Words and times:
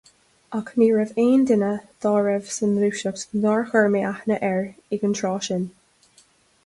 Ach 0.59 0.69
ní 0.81 0.85
raibh 0.93 1.17
aon 1.23 1.43
duine 1.51 1.69
dá 2.05 2.13
raibh 2.27 2.49
sa 2.55 2.69
nGluaiseacht 2.71 3.37
nár 3.43 3.69
chuir 3.73 3.93
mé 3.97 4.01
aithne 4.13 4.39
air 4.51 4.61
ag 4.99 5.05
an 5.11 5.17
tráth 5.21 5.51
sin. 5.51 5.69